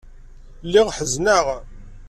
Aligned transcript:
Lliɣ 0.65 0.87
ḥezneɣ. 0.97 1.45